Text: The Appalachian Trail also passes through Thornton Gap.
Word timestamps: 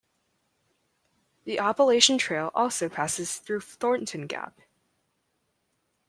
The 1.43 1.59
Appalachian 1.59 2.17
Trail 2.17 2.49
also 2.55 2.89
passes 2.89 3.37
through 3.37 3.61
Thornton 3.61 4.25
Gap. 4.25 4.59